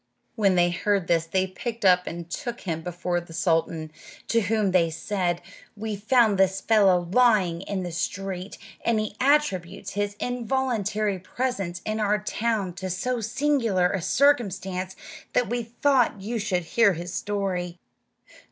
When 0.35 0.55
they 0.55 0.71
heard 0.71 1.05
this 1.05 1.27
they 1.27 1.45
picked 1.45 1.83
him 1.83 1.91
up 1.91 2.07
and 2.07 2.27
took 2.27 2.61
him 2.61 2.81
before 2.81 3.21
the 3.21 3.33
sultan, 3.33 3.91
to 4.29 4.41
whom 4.41 4.71
they 4.71 4.89
said, 4.89 5.43
"We 5.77 5.95
found 5.95 6.39
this 6.39 6.59
fellow 6.59 7.07
lying 7.11 7.61
in 7.61 7.83
the 7.83 7.91
street, 7.91 8.57
and 8.83 8.99
he 8.99 9.15
attributes 9.19 9.91
his 9.91 10.15
involuntary 10.19 11.19
presence 11.19 11.83
in 11.85 11.99
our 11.99 12.17
town 12.17 12.73
to 12.77 12.89
so 12.89 13.21
singular 13.21 13.91
a 13.91 14.01
circumstance 14.01 14.95
that 15.33 15.49
we 15.51 15.61
thought 15.61 16.19
you 16.19 16.39
should 16.39 16.63
hear 16.63 16.93
his 16.93 17.13
story." 17.13 17.77